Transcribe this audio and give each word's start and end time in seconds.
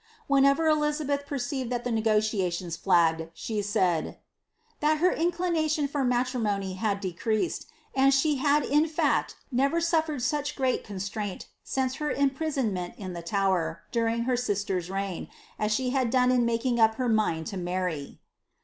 Whenever 0.25 0.65
Elizabeth 0.65 1.27
perceived 1.27 1.71
tliat 1.71 1.83
the 1.83 1.91
negotiation 1.91 2.71
flagged, 2.71 3.29
she 3.35 3.61
said, 3.61 4.17
that 4.79 4.97
her 4.97 5.11
inclination 5.11 5.87
for 5.87 6.03
matrimony 6.03 6.73
had 6.73 6.99
decreased, 6.99 7.67
and 7.93 8.11
she 8.11 8.37
had 8.37 8.63
in 8.65 8.87
fact 8.87 9.35
never 9.51 9.79
suflered 9.79 10.21
such 10.23 10.55
great 10.55 10.83
constraint 10.83 11.45
since 11.63 11.97
her 11.97 12.11
imprisonment 12.11 12.95
in 12.97 13.13
the 13.13 13.21
Tower, 13.21 13.83
during 13.91 14.23
her 14.23 14.35
sister's 14.35 14.89
reign, 14.89 15.29
as 15.59 15.71
she 15.71 15.91
had 15.91 16.09
done 16.09 16.31
in 16.31 16.45
making 16.45 16.79
up 16.79 16.95
her 16.95 17.07
mind 17.07 17.45
to 17.45 17.57
marry."' 17.57 18.19